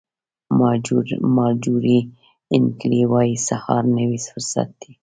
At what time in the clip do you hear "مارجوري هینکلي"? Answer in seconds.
1.37-3.01